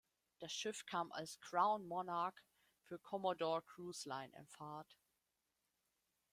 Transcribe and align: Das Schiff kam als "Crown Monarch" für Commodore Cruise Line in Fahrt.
Das 0.39 0.51
Schiff 0.51 0.87
kam 0.87 1.11
als 1.11 1.39
"Crown 1.41 1.87
Monarch" 1.87 2.33
für 2.81 2.97
Commodore 2.97 3.61
Cruise 3.61 4.09
Line 4.09 4.35
in 4.35 4.47
Fahrt. 4.47 4.97